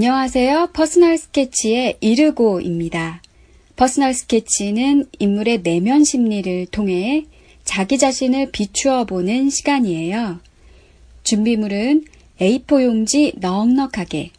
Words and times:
안녕하세요. 0.00 0.68
Personal 0.74 1.18
스케치의 1.18 1.96
이르고입니다. 2.00 3.20
Personal 3.74 4.14
스케치는 4.14 5.06
인물의 5.18 5.64
내면 5.64 6.04
심리를 6.04 6.66
통해 6.66 7.24
자기 7.64 7.98
자신을 7.98 8.52
비추어 8.52 9.06
보는 9.06 9.50
시간이에요. 9.50 10.38
준비물은 11.24 12.04
A4 12.40 12.84
용지 12.84 13.32
넉넉하게, 13.40 14.30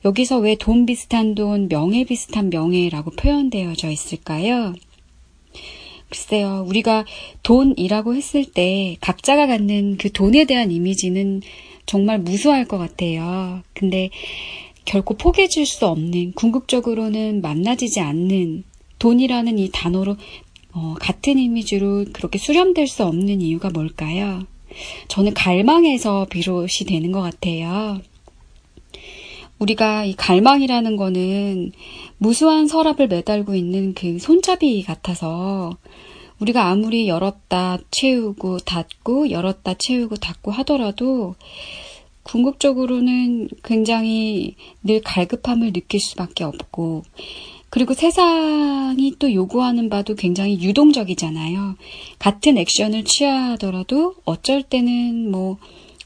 여기서 0.04 0.40
왜 0.40 0.56
돈 0.56 0.86
비슷한 0.86 1.34
돈, 1.36 1.70
명예 1.70 2.04
비슷한 2.04 2.50
명예라고 2.50 3.12
표현되어져 3.12 3.90
있을까요? 3.90 4.74
글쎄요, 6.14 6.64
우리가 6.68 7.06
돈이라고 7.42 8.14
했을 8.14 8.46
때 8.46 8.98
각자가 9.02 9.48
갖는 9.48 9.98
그 9.98 10.12
돈에 10.12 10.46
대한 10.46 10.72
이미지는 10.72 11.42
정말 11.88 12.20
무수할 12.20 12.66
것 12.66 12.78
같아요. 12.78 13.64
근데 13.74 14.12
결코 14.86 15.16
포기해 15.16 15.48
줄 15.48 15.66
수 15.66 15.88
없는, 15.88 16.34
궁극적으로는 16.34 17.42
만나지지 17.42 18.00
않는 18.00 18.64
돈이라는 19.00 19.58
이 19.58 19.70
단어로 19.74 20.16
어, 20.74 20.94
같은 21.00 21.40
이미지로 21.40 22.06
그렇게 22.14 22.38
수렴될 22.38 22.86
수 22.88 23.04
없는 23.06 23.42
이유가 23.42 23.72
뭘까요? 23.72 24.46
저는 25.08 25.34
갈망에서 25.34 26.28
비롯이 26.30 26.86
되는 26.88 27.12
것 27.12 27.22
같아요. 27.22 28.02
우리가 29.64 30.04
이 30.04 30.14
갈망이라는 30.14 30.98
거는 30.98 31.72
무수한 32.18 32.68
서랍을 32.68 33.08
매달고 33.08 33.56
있는 33.56 33.94
그 33.94 34.20
손잡이 34.20 34.84
같아서 34.84 35.78
우리가 36.40 36.66
아무리 36.68 37.08
열었다 37.08 37.78
채우고 37.90 38.60
닫고 38.60 39.32
열었다 39.32 39.76
채우고 39.80 40.18
닫고 40.18 40.52
하더라도 40.52 41.36
궁극적으로는 42.24 43.50
굉장히 43.64 44.56
늘 44.84 45.02
갈급함을 45.02 45.72
느낄 45.72 46.00
수밖에 46.02 46.44
없고 46.44 47.04
그리고 47.70 47.94
세상이 47.94 49.16
또 49.18 49.34
요구하는 49.34 49.90
바도 49.90 50.16
굉장히 50.16 50.62
유동적이잖아요. 50.62 51.76
같은 52.20 52.58
액션을 52.58 53.04
취하더라도 53.06 54.16
어쩔 54.26 54.62
때는 54.62 55.32
뭐 55.32 55.58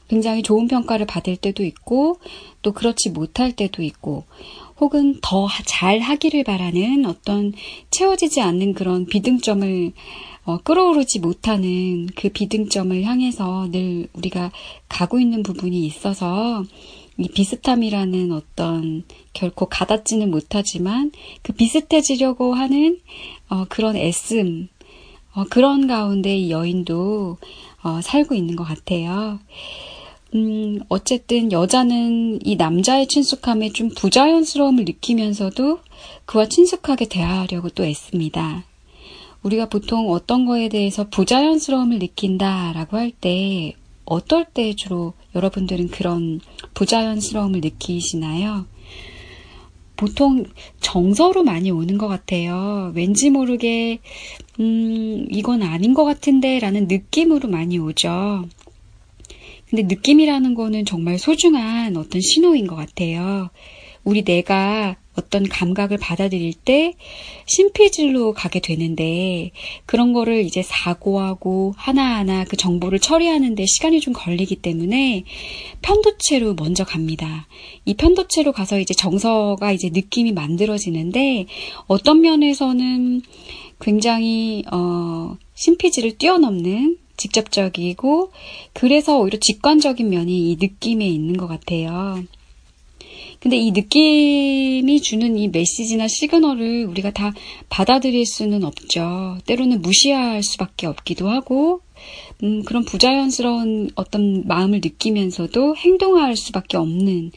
굉장히 0.08 0.42
좋은 0.42 0.66
평가를 0.68 1.06
받을 1.06 1.36
때도 1.36 1.64
있고 1.64 2.18
또 2.68 2.72
그렇지 2.72 3.08
못할 3.10 3.52
때도 3.52 3.82
있고 3.82 4.24
혹은 4.78 5.18
더 5.22 5.48
잘 5.64 6.00
하기를 6.00 6.44
바라는 6.44 7.06
어떤 7.06 7.54
채워지지 7.90 8.42
않는 8.42 8.74
그런 8.74 9.06
비등점을 9.06 9.92
어, 10.44 10.58
끌어오르지 10.58 11.20
못하는 11.20 12.06
그 12.14 12.28
비등점을 12.28 13.02
향해서 13.02 13.70
늘 13.70 14.08
우리가 14.12 14.52
가고 14.86 15.18
있는 15.18 15.42
부분이 15.42 15.84
있어서 15.86 16.62
이 17.16 17.28
비슷함이라는 17.28 18.32
어떤 18.32 19.04
결코 19.32 19.66
가닿지는 19.66 20.30
못하지만 20.30 21.10
그 21.42 21.54
비슷해지려고 21.54 22.52
하는 22.52 23.00
어, 23.48 23.64
그런 23.70 23.96
애씀 23.96 24.68
어, 25.34 25.44
그런 25.48 25.86
가운데 25.86 26.36
이 26.36 26.50
여인도 26.50 27.38
어, 27.82 28.00
살고 28.02 28.34
있는 28.34 28.56
것 28.56 28.64
같아요. 28.64 29.38
음, 30.34 30.80
어쨌든 30.88 31.52
여자는 31.52 32.40
이 32.44 32.56
남자의 32.56 33.06
친숙함에 33.06 33.70
좀 33.70 33.88
부자연스러움을 33.88 34.84
느끼면서도 34.84 35.80
그와 36.26 36.46
친숙하게 36.48 37.06
대하려고 37.08 37.70
또 37.70 37.84
애씁니다. 37.84 38.64
우리가 39.42 39.68
보통 39.68 40.10
어떤 40.10 40.44
거에 40.46 40.68
대해서 40.68 41.08
부자연스러움을 41.08 41.98
느낀다라고 41.98 42.96
할 42.96 43.12
때 43.12 43.74
어떨 44.04 44.46
때 44.46 44.74
주로 44.74 45.12
여러분들은 45.34 45.88
그런 45.88 46.40
부자연스러움을 46.74 47.60
느끼시나요? 47.60 48.64
보통 49.96 50.44
정서로 50.80 51.42
많이 51.42 51.70
오는 51.70 51.98
것 51.98 52.08
같아요. 52.08 52.92
왠지 52.94 53.28
모르게, 53.30 53.98
음, 54.60 55.26
이건 55.30 55.62
아닌 55.62 55.92
것 55.92 56.04
같은데 56.04 56.58
라는 56.58 56.86
느낌으로 56.88 57.48
많이 57.48 57.78
오죠. 57.78 58.46
근데 59.70 59.82
느낌이라는 59.82 60.54
거는 60.54 60.84
정말 60.84 61.18
소중한 61.18 61.96
어떤 61.96 62.20
신호인 62.20 62.66
것 62.66 62.76
같아요. 62.76 63.50
우리 64.04 64.22
내가 64.22 64.96
어떤 65.18 65.48
감각을 65.48 65.98
받아들일 65.98 66.54
때 66.54 66.94
심피질로 67.46 68.32
가게 68.32 68.60
되는데 68.60 69.50
그런 69.84 70.12
거를 70.12 70.44
이제 70.44 70.62
사고하고 70.62 71.74
하나하나 71.76 72.44
그 72.44 72.56
정보를 72.56 73.00
처리하는데 73.00 73.66
시간이 73.66 74.00
좀 74.00 74.14
걸리기 74.14 74.56
때문에 74.56 75.24
편도체로 75.82 76.54
먼저 76.54 76.84
갑니다. 76.84 77.48
이 77.84 77.94
편도체로 77.94 78.52
가서 78.52 78.78
이제 78.78 78.94
정서가 78.94 79.72
이제 79.72 79.90
느낌이 79.92 80.32
만들어지는데 80.32 81.46
어떤 81.86 82.20
면에서는 82.20 83.22
굉장히 83.80 84.64
어 84.72 85.36
심피지를 85.54 86.16
뛰어넘는 86.16 86.96
직접적이고 87.18 88.32
그래서 88.72 89.18
오히려 89.18 89.38
직관적인 89.38 90.08
면이 90.08 90.50
이 90.50 90.56
느낌에 90.58 91.06
있는 91.06 91.36
것 91.36 91.46
같아요. 91.46 92.22
근데 93.40 93.56
이 93.56 93.70
느낌이 93.70 95.00
주는 95.00 95.38
이 95.38 95.48
메시지나 95.48 96.08
시그널을 96.08 96.86
우리가 96.86 97.12
다 97.12 97.32
받아들일 97.68 98.26
수는 98.26 98.64
없죠. 98.64 99.38
때로는 99.46 99.80
무시할 99.80 100.42
수밖에 100.42 100.88
없기도 100.88 101.28
하고, 101.28 101.80
음, 102.42 102.64
그런 102.64 102.84
부자연스러운 102.84 103.90
어떤 103.94 104.46
마음을 104.46 104.80
느끼면서도 104.82 105.76
행동할 105.76 106.36
수밖에 106.36 106.76
없는 106.76 107.30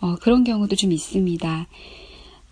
어, 0.00 0.16
그런 0.16 0.44
경우도 0.44 0.74
좀 0.76 0.92
있습니다. 0.92 1.68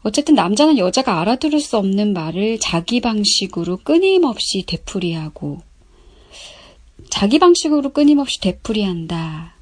어쨌든 0.05 0.35
남자는 0.35 0.79
여자가 0.79 1.21
알아들을 1.21 1.61
수 1.61 1.77
없는 1.77 2.13
말을 2.13 2.59
자기 2.61 3.01
방식으로 3.01 3.79
끊임없이 3.79 4.65
되풀이하고, 4.67 5.61
자기 7.13 7.39
방식으로 7.39 7.91
끊임없이 7.91 8.41
되풀이한다. 8.41 9.55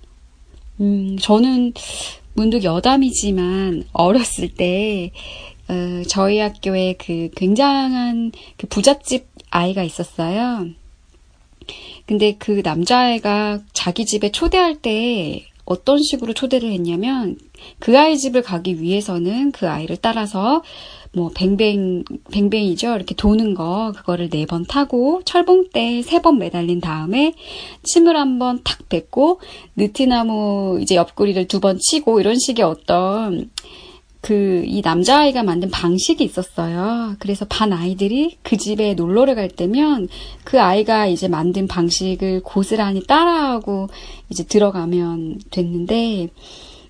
음, 0.80 1.18
저는 1.18 1.72
문득 2.34 2.62
여담이지만 2.62 3.88
어렸을 3.92 4.54
때 4.54 5.10
어, 5.68 6.04
저희 6.06 6.38
학교에 6.38 6.94
그 6.96 7.28
굉장한 7.34 8.30
그 8.56 8.68
부잣집 8.68 9.26
아이가 9.50 9.82
있었어요. 9.82 10.68
근데 12.06 12.36
그 12.38 12.62
남자애가 12.64 13.58
자기 13.72 14.06
집에 14.06 14.30
초대할 14.30 14.76
때 14.76 15.44
어떤 15.64 16.02
식으로 16.02 16.32
초대를 16.34 16.70
했냐면 16.72 17.36
그 17.78 17.98
아이 17.98 18.16
집을 18.18 18.42
가기 18.42 18.80
위해서는 18.80 19.52
그 19.52 19.68
아이를 19.68 19.96
따라서 20.00 20.62
뭐 21.12 21.30
뱅뱅 21.34 22.04
뱅뱅이죠? 22.30 22.94
이렇게 22.94 23.14
도는 23.14 23.54
거 23.54 23.92
그거를 23.96 24.30
네 24.30 24.46
번 24.46 24.64
타고 24.64 25.22
철봉대 25.24 26.02
세 26.02 26.20
번 26.20 26.38
매달린 26.38 26.80
다음에 26.80 27.34
침을 27.82 28.16
한번 28.16 28.60
탁 28.64 28.88
뱉고 28.88 29.40
느티나무 29.76 30.78
이제 30.82 30.94
옆구리를 30.96 31.46
두 31.48 31.60
번 31.60 31.78
치고 31.80 32.20
이런 32.20 32.38
식의 32.38 32.64
어떤 32.64 33.50
그 34.20 34.50
이 34.70 34.82
남자아이가 34.82 35.42
만든 35.42 35.70
방식이 35.70 36.22
있었어요. 36.22 37.16
그래서 37.18 37.44
반 37.48 37.72
아이들이 37.72 38.38
그 38.42 38.56
집에 38.56 38.94
놀러를 38.94 39.34
갈 39.34 39.48
때면 39.48 40.08
그 40.44 40.60
아이가 40.60 41.06
이제 41.06 41.26
만든 41.28 41.66
방식을 41.66 42.42
고스란히 42.42 43.02
따라하고 43.04 43.88
이제 44.28 44.44
들어가면 44.44 45.40
됐는데 45.50 46.28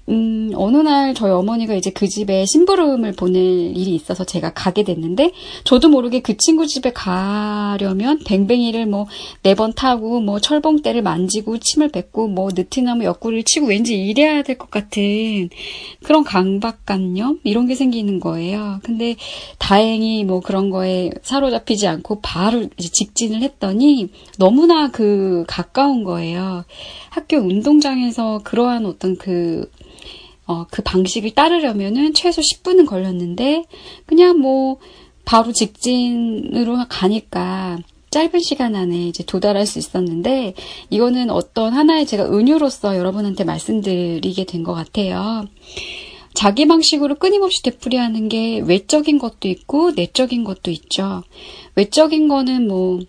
음, 0.08 0.50
어느 0.56 0.78
날 0.78 1.14
저희 1.14 1.30
어머니가 1.30 1.74
이제 1.74 1.90
그 1.90 2.08
집에 2.08 2.44
심부름을 2.44 3.12
보낼 3.12 3.40
일이 3.76 3.94
있어서 3.94 4.24
제가 4.24 4.52
가게 4.54 4.82
됐는데, 4.82 5.30
저도 5.62 5.88
모르게 5.88 6.20
그 6.20 6.36
친구 6.36 6.66
집에 6.66 6.92
가려면 6.92 8.18
뱅뱅이를 8.26 8.86
뭐 8.86 9.06
네 9.44 9.54
번 9.54 9.72
타고, 9.72 10.20
뭐 10.20 10.40
철봉대를 10.40 11.02
만지고, 11.02 11.58
침을 11.58 11.88
뱉고, 11.90 12.28
뭐 12.28 12.48
느티나무 12.54 13.04
옆구리를 13.04 13.44
치고 13.44 13.66
왠지 13.66 13.94
이래야 13.96 14.42
될 14.42 14.58
것 14.58 14.70
같은 14.70 15.48
그런 16.02 16.24
강박관념? 16.24 17.40
이런 17.44 17.66
게 17.66 17.74
생기는 17.74 18.18
거예요. 18.20 18.80
근데 18.82 19.16
다행히 19.58 20.24
뭐 20.24 20.40
그런 20.40 20.70
거에 20.70 21.10
사로잡히지 21.22 21.86
않고 21.86 22.20
바로 22.20 22.66
직진을 22.76 23.42
했더니 23.42 24.08
너무나 24.38 24.90
그 24.90 25.44
가까운 25.46 26.02
거예요. 26.04 26.64
학교 27.10 27.36
운동장에서 27.38 28.40
그러한 28.44 28.86
어떤 28.86 29.16
그 29.16 29.70
어, 30.50 30.66
그 30.68 30.82
방식을 30.82 31.30
따르려면은 31.30 32.12
최소 32.12 32.42
10분은 32.42 32.86
걸렸는데, 32.86 33.64
그냥 34.04 34.40
뭐, 34.40 34.78
바로 35.24 35.52
직진으로 35.52 36.86
가니까 36.88 37.78
짧은 38.10 38.40
시간 38.40 38.74
안에 38.74 39.06
이제 39.06 39.22
도달할 39.24 39.64
수 39.66 39.78
있었는데, 39.78 40.54
이거는 40.90 41.30
어떤 41.30 41.72
하나의 41.72 42.04
제가 42.04 42.24
은유로서 42.32 42.96
여러분한테 42.96 43.44
말씀드리게 43.44 44.44
된 44.44 44.64
것 44.64 44.74
같아요. 44.74 45.46
자기 46.34 46.66
방식으로 46.66 47.14
끊임없이 47.16 47.62
되풀이하는 47.62 48.28
게 48.28 48.58
외적인 48.60 49.18
것도 49.18 49.46
있고 49.48 49.92
내적인 49.92 50.42
것도 50.44 50.70
있죠. 50.72 51.22
외적인 51.76 52.26
거는 52.28 52.66
뭐 52.66 53.00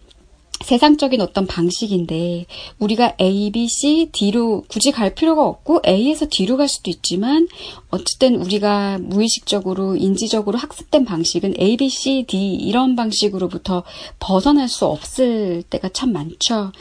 세상적인 0.63 1.21
어떤 1.21 1.47
방식인데 1.47 2.45
우리가 2.79 3.15
A, 3.19 3.51
B, 3.51 3.67
C, 3.67 4.09
D로 4.11 4.63
굳이 4.67 4.91
갈 4.91 5.13
필요가 5.13 5.45
없고 5.45 5.81
A에서 5.87 6.27
D로 6.29 6.57
갈 6.57 6.67
수도 6.67 6.89
있지만 6.89 7.47
어쨌든 7.89 8.35
우리가 8.35 8.99
무의식적으로 8.99 9.95
인지적으로 9.95 10.57
학습된 10.57 11.05
방식은 11.05 11.55
A, 11.59 11.77
B, 11.77 11.89
C, 11.89 12.25
D 12.27 12.53
이런 12.53 12.95
방식으로부터 12.95 13.83
벗어날 14.19 14.67
수 14.69 14.85
없을 14.85 15.63
때가 15.69 15.89
참 15.89 16.11
많죠. 16.13 16.71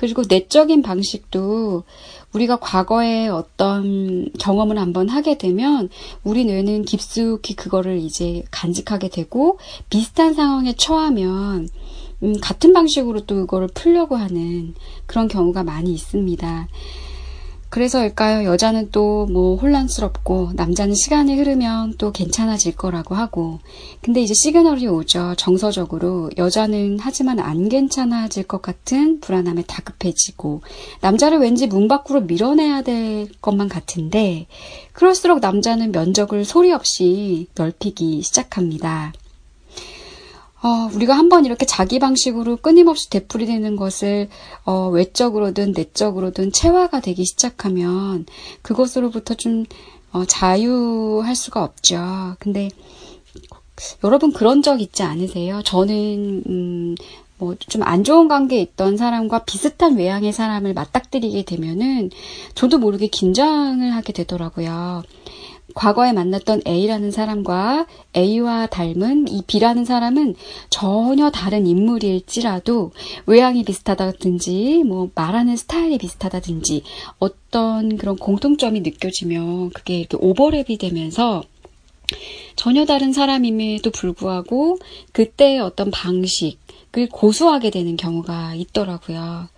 그리고 0.00 0.22
내적인 0.26 0.80
방식도 0.80 1.84
우리가 2.32 2.56
과거에 2.58 3.28
어떤 3.28 4.30
경험을 4.38 4.78
한번 4.78 5.10
하게 5.10 5.36
되면 5.36 5.90
우리 6.24 6.46
뇌는 6.46 6.86
깊숙이 6.86 7.54
그거를 7.54 7.98
이제 7.98 8.42
간직하게 8.50 9.08
되고 9.08 9.58
비슷한 9.90 10.32
상황에 10.32 10.74
처하면 10.74 11.68
음, 12.22 12.34
같은 12.40 12.72
방식으로 12.72 13.26
또 13.26 13.42
이거를 13.42 13.68
풀려고 13.74 14.16
하는 14.16 14.74
그런 15.06 15.28
경우가 15.28 15.62
많이 15.64 15.92
있습니다. 15.92 16.68
그래서일까요? 17.70 18.44
여자는 18.50 18.90
또 18.90 19.10
뭐 19.30 19.56
혼란스럽고 19.56 20.50
남자는 20.54 20.94
시간이 20.94 21.36
흐르면 21.36 21.94
또 21.98 22.10
괜찮아질 22.10 22.76
거라고 22.76 23.14
하고 23.14 23.60
근데 24.02 24.20
이제 24.20 24.34
시그널이 24.34 24.86
오죠. 24.88 25.34
정서적으로 25.36 26.30
여자는 26.36 26.98
하지만 27.00 27.38
안 27.38 27.68
괜찮아질 27.68 28.44
것 28.44 28.60
같은 28.62 29.20
불안함에 29.20 29.62
다급해지고 29.66 30.62
남자를 31.00 31.38
왠지 31.38 31.66
문 31.66 31.86
밖으로 31.86 32.22
밀어내야 32.22 32.82
될 32.82 33.28
것만 33.40 33.68
같은데 33.68 34.46
그럴수록 34.92 35.40
남자는 35.40 35.92
면적을 35.92 36.44
소리 36.44 36.72
없이 36.72 37.46
넓히기 37.54 38.22
시작합니다. 38.22 39.12
어, 40.62 40.90
우리가 40.94 41.16
한번 41.16 41.46
이렇게 41.46 41.64
자기 41.64 41.98
방식으로 41.98 42.56
끊임없이 42.56 43.08
되풀이되는 43.10 43.76
것을 43.76 44.28
어, 44.64 44.88
외적으로든 44.88 45.72
내적으로든 45.72 46.52
체화가 46.52 47.00
되기 47.00 47.24
시작하면 47.24 48.26
그것으로부터 48.62 49.34
좀 49.34 49.64
어, 50.12 50.24
자유할 50.26 51.34
수가 51.34 51.62
없죠. 51.64 52.36
근데 52.40 52.68
여러분 54.04 54.32
그런 54.32 54.62
적 54.62 54.80
있지 54.82 55.02
않으세요? 55.02 55.62
저는 55.62 56.42
음, 56.46 56.94
뭐 57.38 57.54
좀 57.58 57.82
안 57.82 58.04
좋은 58.04 58.28
관계에 58.28 58.60
있던 58.60 58.98
사람과 58.98 59.44
비슷한 59.44 59.96
외향의 59.96 60.32
사람을 60.32 60.74
맞닥뜨리게 60.74 61.44
되면은 61.44 62.10
저도 62.54 62.76
모르게 62.78 63.06
긴장을 63.06 63.90
하게 63.94 64.12
되더라고요. 64.12 65.02
과거에 65.74 66.12
만났던 66.12 66.62
A라는 66.66 67.10
사람과 67.10 67.86
A와 68.16 68.66
닮은 68.66 69.28
이 69.28 69.42
B라는 69.46 69.84
사람은 69.84 70.34
전혀 70.68 71.30
다른 71.30 71.66
인물일지라도 71.66 72.92
외향이 73.26 73.64
비슷하다든지 73.64 74.84
뭐 74.84 75.10
말하는 75.14 75.56
스타일이 75.56 75.98
비슷하다든지 75.98 76.82
어떤 77.18 77.96
그런 77.96 78.16
공통점이 78.16 78.80
느껴지면 78.80 79.70
그게 79.70 80.00
이렇게 80.00 80.16
오버랩이 80.16 80.78
되면서 80.78 81.42
전혀 82.56 82.84
다른 82.84 83.12
사람임에도 83.12 83.90
불구하고 83.90 84.78
그때의 85.12 85.60
어떤 85.60 85.90
방식 85.90 86.58
을 86.98 87.08
고수하게 87.08 87.70
되는 87.70 87.96
경우가 87.96 88.56
있더라고요. 88.56 89.48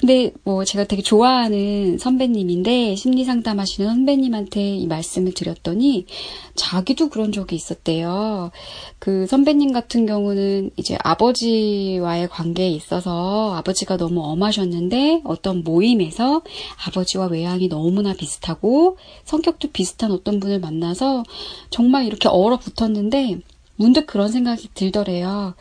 근데 0.00 0.32
뭐 0.44 0.64
제가 0.64 0.84
되게 0.84 1.02
좋아하는 1.02 1.98
선배님인데 1.98 2.96
심리 2.96 3.24
상담하시는 3.24 3.86
선배님한테 3.86 4.76
이 4.76 4.86
말씀을 4.86 5.34
드렸더니 5.34 6.06
자기도 6.54 7.10
그런 7.10 7.32
적이 7.32 7.56
있었대요. 7.56 8.50
그 8.98 9.26
선배님 9.26 9.72
같은 9.72 10.06
경우는 10.06 10.70
이제 10.76 10.96
아버지와의 11.02 12.28
관계에 12.28 12.70
있어서 12.70 13.54
아버지가 13.54 13.98
너무 13.98 14.22
엄하셨는데 14.24 15.20
어떤 15.24 15.62
모임에서 15.64 16.40
아버지와 16.86 17.26
외향이 17.26 17.68
너무나 17.68 18.14
비슷하고 18.14 18.96
성격도 19.24 19.68
비슷한 19.70 20.12
어떤 20.12 20.40
분을 20.40 20.60
만나서 20.60 21.24
정말 21.68 22.06
이렇게 22.06 22.26
얼어붙었는데 22.26 23.40
문득 23.76 24.06
그런 24.06 24.30
생각이 24.30 24.68
들더래요. 24.74 25.54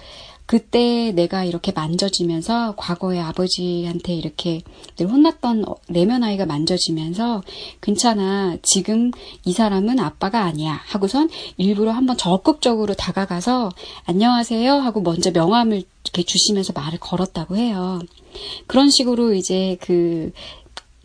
그때 0.49 1.11
내가 1.11 1.43
이렇게 1.43 1.71
만져지면서 1.71 2.73
과거에 2.75 3.19
아버지한테 3.19 4.15
이렇게 4.15 4.63
늘 4.95 5.07
혼났던 5.07 5.63
내면 5.89 6.23
아이가 6.23 6.47
만져지면서 6.47 7.43
괜찮아. 7.81 8.57
지금 8.63 9.11
이 9.45 9.53
사람은 9.53 9.99
아빠가 9.99 10.41
아니야. 10.41 10.81
하고선 10.87 11.29
일부러 11.57 11.91
한번 11.91 12.17
적극적으로 12.17 12.95
다가가서 12.95 13.69
안녕하세요 14.05 14.73
하고 14.73 15.01
먼저 15.01 15.29
명함을 15.29 15.83
이렇게 16.03 16.23
주시면서 16.23 16.73
말을 16.73 16.97
걸었다고 16.97 17.55
해요. 17.55 17.99
그런 18.65 18.89
식으로 18.89 19.35
이제 19.35 19.77
그 19.79 20.31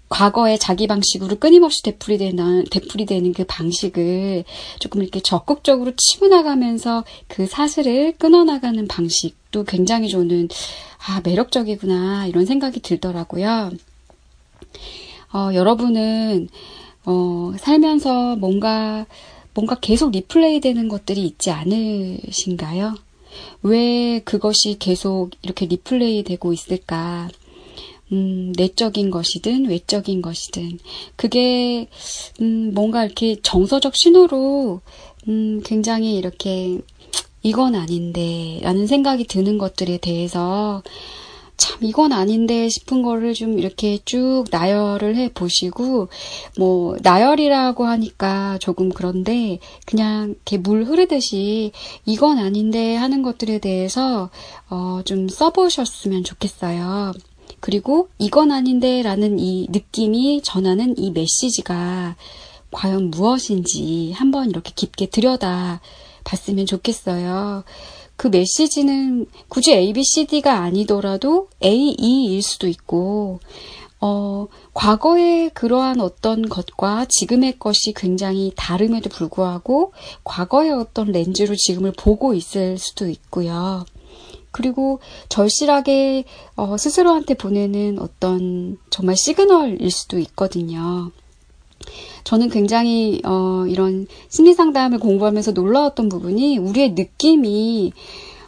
과거의 0.08 0.58
자기 0.58 0.86
방식으로 0.86 1.36
끊임없이 1.36 1.82
되풀이되는, 1.82 2.64
되풀이되는 2.70 3.32
그 3.32 3.44
방식을 3.48 4.44
조금 4.78 5.02
이렇게 5.02 5.20
적극적으로 5.20 5.92
치고 5.96 6.28
나가면서 6.28 7.04
그 7.26 7.46
사슬을 7.46 8.14
끊어나가는 8.18 8.86
방식도 8.86 9.64
굉장히 9.64 10.08
저는, 10.08 10.48
아, 11.06 11.20
매력적이구나, 11.24 12.26
이런 12.26 12.46
생각이 12.46 12.80
들더라고요. 12.80 13.70
어, 15.32 15.50
여러분은, 15.52 16.48
어, 17.06 17.52
살면서 17.58 18.36
뭔가, 18.36 19.06
뭔가 19.52 19.76
계속 19.80 20.10
리플레이 20.10 20.60
되는 20.60 20.88
것들이 20.88 21.24
있지 21.24 21.50
않으신가요? 21.50 22.94
왜 23.62 24.20
그것이 24.20 24.76
계속 24.78 25.30
이렇게 25.42 25.66
리플레이 25.66 26.22
되고 26.22 26.52
있을까? 26.52 27.28
음, 28.12 28.52
내적인 28.56 29.10
것이든 29.10 29.66
외적인 29.66 30.22
것이든 30.22 30.78
그게 31.16 31.88
음, 32.40 32.72
뭔가 32.74 33.04
이렇게 33.04 33.36
정서적 33.42 33.96
신호로 33.96 34.80
음, 35.28 35.62
굉장히 35.64 36.16
이렇게 36.16 36.78
이건 37.42 37.74
아닌데 37.74 38.58
라는 38.62 38.86
생각이 38.86 39.26
드는 39.26 39.58
것들에 39.58 39.98
대해서 39.98 40.82
참 41.56 41.78
이건 41.82 42.12
아닌데 42.12 42.68
싶은 42.68 43.02
거를 43.02 43.32
좀 43.32 43.58
이렇게 43.58 43.98
쭉 44.04 44.44
나열을 44.50 45.14
해 45.16 45.30
보시고 45.32 46.08
뭐 46.58 46.96
나열이라고 47.02 47.84
하니까 47.86 48.58
조금 48.58 48.88
그런데 48.88 49.58
그냥 49.86 50.30
이렇게 50.30 50.58
물 50.58 50.84
흐르듯이 50.84 51.70
이건 52.06 52.38
아닌데 52.38 52.96
하는 52.96 53.22
것들에 53.22 53.58
대해서 53.58 54.30
어 54.68 55.02
좀 55.04 55.28
써보셨으면 55.28 56.24
좋겠어요. 56.24 57.12
그리고 57.64 58.10
이건 58.18 58.52
아닌데 58.52 59.00
라는 59.00 59.38
이 59.38 59.68
느낌이 59.70 60.42
전하는 60.42 60.98
이 60.98 61.10
메시지가 61.12 62.14
과연 62.70 63.10
무엇인지 63.10 64.12
한번 64.12 64.50
이렇게 64.50 64.70
깊게 64.76 65.06
들여다 65.06 65.80
봤으면 66.24 66.66
좋겠어요. 66.66 67.64
그 68.16 68.28
메시지는 68.28 69.24
굳이 69.48 69.72
A, 69.72 69.94
B, 69.94 70.04
C, 70.04 70.26
D가 70.26 70.58
아니더라도 70.58 71.48
A, 71.64 71.96
E일 71.98 72.42
수도 72.42 72.68
있고, 72.68 73.40
어, 73.98 74.46
과거의 74.74 75.48
그러한 75.54 76.02
어떤 76.02 76.46
것과 76.46 77.06
지금의 77.08 77.58
것이 77.58 77.94
굉장히 77.96 78.52
다름에도 78.56 79.08
불구하고 79.08 79.94
과거의 80.22 80.70
어떤 80.70 81.12
렌즈로 81.12 81.56
지금을 81.56 81.94
보고 81.96 82.34
있을 82.34 82.76
수도 82.76 83.08
있고요. 83.08 83.86
그리고 84.54 85.00
절실하게 85.28 86.24
어, 86.54 86.76
스스로한테 86.76 87.34
보내는 87.34 87.98
어떤 87.98 88.78
정말 88.88 89.16
시그널일 89.16 89.90
수도 89.90 90.20
있거든요. 90.20 91.10
저는 92.22 92.50
굉장히 92.50 93.20
어, 93.24 93.64
이런 93.66 94.06
심리 94.28 94.54
상담을 94.54 95.00
공부하면서 95.00 95.52
놀라웠던 95.52 96.08
부분이 96.08 96.58
우리의 96.58 96.92
느낌이 96.92 97.92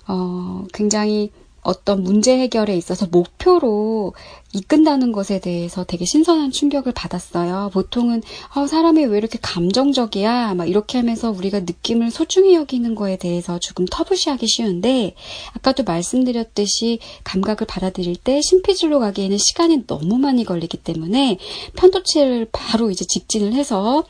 어, 0.06 0.64
굉장히 0.72 1.32
어떤 1.66 2.04
문제 2.04 2.38
해결에 2.38 2.76
있어서 2.76 3.06
목표로 3.10 4.14
이끈다는 4.52 5.10
것에 5.10 5.40
대해서 5.40 5.82
되게 5.84 6.04
신선한 6.04 6.52
충격을 6.52 6.92
받았어요. 6.92 7.70
보통은 7.72 8.22
어, 8.54 8.68
사람이 8.68 9.04
왜 9.06 9.18
이렇게 9.18 9.38
감정적이야? 9.42 10.54
막 10.54 10.68
이렇게 10.68 10.98
하면서 10.98 11.30
우리가 11.30 11.60
느낌을 11.60 12.12
소중히 12.12 12.54
여기는 12.54 12.94
거에 12.94 13.16
대해서 13.16 13.58
조금 13.58 13.84
터부시하기 13.84 14.46
쉬운데 14.46 15.14
아까도 15.54 15.82
말씀드렸듯이 15.82 17.00
감각을 17.24 17.66
받아들일 17.66 18.14
때 18.14 18.40
심피질로 18.40 19.00
가기에는 19.00 19.36
시간이 19.36 19.86
너무 19.88 20.18
많이 20.18 20.44
걸리기 20.44 20.76
때문에 20.78 21.38
편도체를 21.74 22.48
바로 22.52 22.92
이제 22.92 23.04
직진을 23.04 23.54
해서 23.54 24.04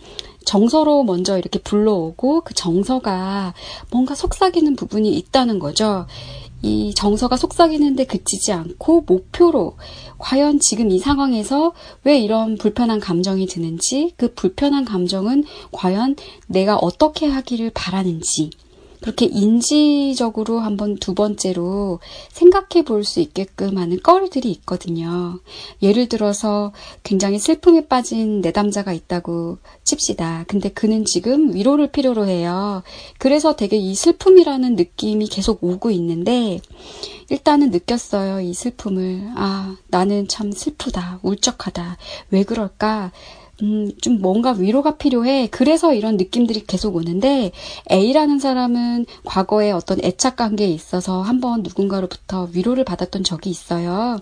정서로 0.45 1.03
먼저 1.03 1.39
이렇게 1.39 1.59
불러오고 1.59 2.43
그 2.43 2.55
정서가 2.55 3.55
뭔가 3.91 4.15
속삭이는 4.15 4.77
부분이 4.77 5.13
있다는 5.17 5.59
거죠. 5.59 6.07
이 6.67 6.93
정서가 6.95 7.37
속삭이는데 7.37 8.07
그치지 8.07 8.53
않고 8.53 9.05
목표로 9.07 9.77
과연 10.19 10.59
지금 10.59 10.91
이 10.91 10.99
상황에서 10.99 11.73
왜 12.03 12.19
이런 12.19 12.57
불편한 12.57 12.99
감정이 12.99 13.47
드는지 13.47 14.15
그 14.17 14.35
불편한 14.35 14.85
감정은 14.85 15.45
과연 15.71 16.17
내가 16.49 16.77
어떻게 16.77 17.27
하기를 17.29 17.71
바라는지 17.73 18.51
그렇게 19.01 19.27
인지적으로 19.27 20.59
한번 20.61 20.97
두 20.97 21.15
번째로 21.15 22.01
생각해 22.33 22.85
볼 22.85 23.05
수 23.05 23.21
있게끔 23.21 23.79
하는 23.79 24.01
거리들이 24.03 24.51
있거든요. 24.51 25.39
예를 25.81 26.09
들어서 26.09 26.73
굉장히 27.03 27.39
슬픔에 27.39 27.87
빠진 27.87 28.41
내담자가 28.41 28.93
있다고 28.93 29.59
칩시다. 29.85 30.45
근데 30.49 30.69
그는 30.69 31.05
지금 31.05 31.55
위로를 31.55 31.93
필요로 31.93 32.27
해요. 32.27 32.83
그래서 33.19 33.55
되게 33.55 33.77
이 33.77 33.95
슬픔이라는 33.95 34.77
느낌이 34.77 35.29
계속 35.29 35.63
오고 35.63 35.91
있는데, 35.93 36.61
일단은 37.31 37.71
느꼈어요. 37.71 38.41
이 38.41 38.53
슬픔을. 38.55 39.33
아, 39.37 39.77
나는 39.89 40.29
참 40.29 40.53
슬프다. 40.53 41.21
울적하다. 41.23 41.97
왜 42.31 42.43
그럴까? 42.45 43.13
음, 43.63 43.91
좀 44.03 44.21
뭔가 44.21 44.53
위로가 44.53 44.97
필요해. 44.97 45.49
그래서 45.51 45.95
이런 45.95 46.17
느낌들이 46.17 46.65
계속 46.67 46.97
오는데, 46.97 47.53
A라는 47.91 48.39
사람은 48.39 49.07
과거에 49.25 49.71
어떤 49.71 49.99
애착 50.05 50.37
관계에 50.37 50.69
있어서 50.69 51.23
한번 51.23 51.63
누군가로부터 51.63 52.49
위로를 52.53 52.85
받았던 52.85 53.25
적이 53.25 53.51
있어요. 53.51 54.19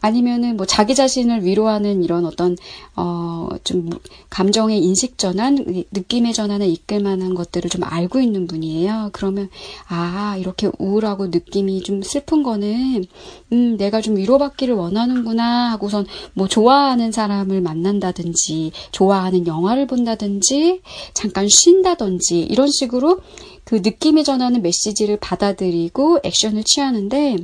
아니면은 0.00 0.56
뭐 0.56 0.66
자기 0.66 0.94
자신을 0.94 1.44
위로하는 1.44 2.02
이런 2.02 2.24
어떤 2.26 2.56
어 2.96 3.26
좀 3.64 3.90
감정의 4.30 4.82
인식 4.82 5.18
전환, 5.18 5.84
느낌의 5.90 6.32
전환을 6.32 6.66
이끌 6.68 7.00
만한 7.00 7.34
것들을 7.34 7.70
좀 7.70 7.82
알고 7.84 8.20
있는 8.20 8.46
분이에요. 8.46 9.10
그러면 9.12 9.48
아 9.88 10.36
이렇게 10.38 10.70
우울하고 10.78 11.28
느낌이 11.28 11.82
좀 11.82 12.02
슬픈 12.02 12.42
거는 12.42 13.04
음 13.52 13.76
내가 13.76 14.00
좀 14.00 14.16
위로받기를 14.16 14.74
원하는구나 14.74 15.72
하고선 15.72 16.06
뭐 16.34 16.48
좋아하는 16.48 17.12
사람을 17.12 17.60
만난다든지 17.60 18.72
좋아하는 18.92 19.46
영화를 19.46 19.86
본다든지 19.86 20.82
잠깐 21.14 21.48
쉰다든지 21.48 22.40
이런 22.40 22.68
식으로 22.70 23.20
그 23.64 23.76
느낌의 23.76 24.24
전하는 24.24 24.62
메시지를 24.62 25.16
받아들이고 25.18 26.20
액션을 26.22 26.62
취하는데 26.64 27.36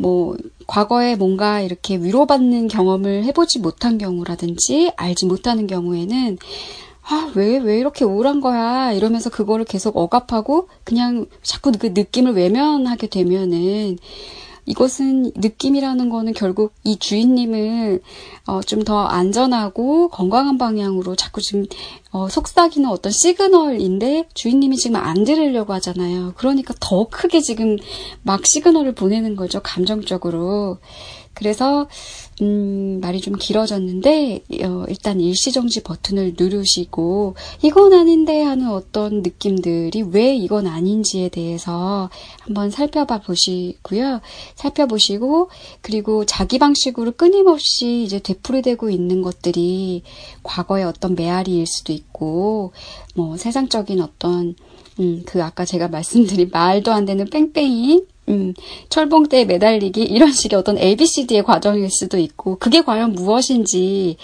뭐 0.00 0.34
과거에 0.66 1.14
뭔가 1.14 1.60
이렇게 1.60 1.96
위로받는 1.96 2.68
경험을 2.68 3.24
해보지 3.24 3.58
못한 3.58 3.98
경우라든지 3.98 4.92
알지 4.96 5.26
못하는 5.26 5.66
경우에는 5.66 6.38
아, 7.02 7.30
왜, 7.34 7.58
왜 7.58 7.78
이렇게 7.78 8.06
우울한 8.06 8.40
거야? 8.40 8.92
이러면서 8.92 9.28
그거를 9.28 9.66
계속 9.66 9.98
억압하고 9.98 10.68
그냥 10.84 11.26
자꾸 11.42 11.72
그 11.72 11.88
느낌을 11.88 12.32
외면하게 12.32 13.08
되면은 13.08 13.98
이것은 14.66 15.32
느낌이라는 15.36 16.10
거는 16.10 16.32
결국 16.34 16.72
이 16.84 16.98
주인님을 16.98 18.02
어, 18.46 18.60
좀 18.62 18.80
더 18.84 19.04
안전하고 19.04 20.08
건강한 20.08 20.56
방향으로 20.58 21.14
자꾸 21.14 21.40
지금 21.42 21.66
어, 22.12 22.28
속삭이는 22.28 22.88
어떤 22.88 23.12
시그널인데 23.12 24.28
주인님이 24.34 24.76
지금 24.78 24.96
안 24.96 25.24
들으려고 25.24 25.72
하잖아요. 25.74 26.32
그러니까 26.36 26.74
더 26.80 27.06
크게 27.08 27.40
지금 27.40 27.76
막 28.22 28.40
시그널을 28.44 28.94
보내는 28.94 29.36
거죠. 29.36 29.60
감정적으로. 29.62 30.78
그래서 31.34 31.88
음, 32.42 33.00
말이 33.02 33.20
좀 33.20 33.34
길어졌는데 33.36 34.40
어, 34.64 34.84
일단 34.88 35.20
일시정지 35.20 35.82
버튼을 35.82 36.34
누르시고 36.38 37.34
이건 37.62 37.92
아닌데 37.92 38.42
하는 38.42 38.70
어떤 38.70 39.22
느낌들이 39.22 40.02
왜 40.10 40.34
이건 40.34 40.66
아닌지에 40.66 41.28
대해서 41.28 42.08
한번 42.40 42.70
살펴봐 42.70 43.20
보시고요. 43.20 44.20
살펴보시고 44.54 45.50
그리고 45.82 46.24
자기 46.24 46.58
방식으로 46.58 47.12
끊임없이 47.12 48.02
이제 48.04 48.18
되풀이되고 48.20 48.88
있는 48.88 49.20
것들이 49.20 50.02
과거의 50.42 50.84
어떤 50.84 51.14
메아리일 51.14 51.66
수도 51.66 51.92
있고 51.92 52.72
뭐 53.14 53.36
세상적인 53.36 54.00
어떤 54.00 54.54
음, 54.98 55.22
그 55.26 55.42
아까 55.42 55.64
제가 55.64 55.88
말씀드린 55.88 56.50
말도 56.52 56.92
안 56.92 57.04
되는 57.04 57.28
뺑뺑이 57.28 58.04
음, 58.30 58.54
철봉대에 58.88 59.44
매달리기 59.44 60.02
이런 60.04 60.32
식의 60.32 60.58
어떤 60.58 60.78
ABCD의 60.78 61.42
과정일 61.44 61.90
수도 61.90 62.16
있고 62.18 62.56
그게 62.58 62.80
과연 62.82 63.12
무엇인지 63.12 64.16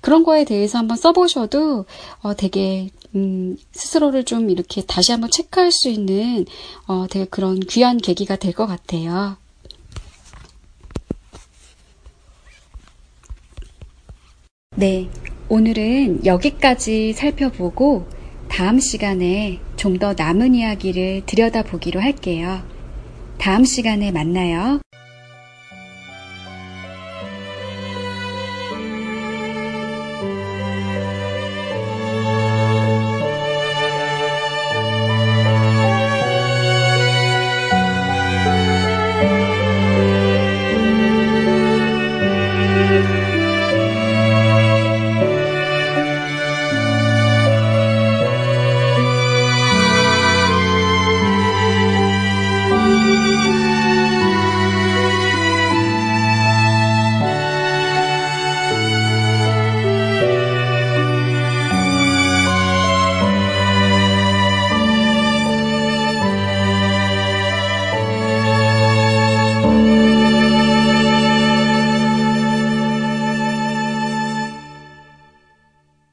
그런 0.00 0.22
거에 0.24 0.44
대해서 0.44 0.78
한번 0.78 0.96
써보셔도 0.96 1.84
어, 2.22 2.34
되게 2.34 2.90
음, 3.14 3.56
스스로를 3.72 4.24
좀 4.24 4.48
이렇게 4.50 4.82
다시 4.82 5.12
한번 5.12 5.30
체크할 5.30 5.72
수 5.72 5.88
있는 5.88 6.46
어, 6.86 7.06
되게 7.10 7.24
그런 7.26 7.58
귀한 7.60 7.98
계기가 7.98 8.36
될 8.36 8.52
것 8.52 8.66
같아요. 8.66 9.36
네, 14.76 15.08
오늘은 15.48 16.24
여기까지 16.24 17.12
살펴보고 17.12 18.06
다음 18.48 18.78
시간에 18.80 19.60
좀 19.76 19.98
더 19.98 20.14
남은 20.16 20.54
이야기를 20.54 21.22
들여다보기로 21.26 22.00
할게요. 22.00 22.62
다음 23.38 23.64
시간에 23.64 24.10
만나요. 24.10 24.80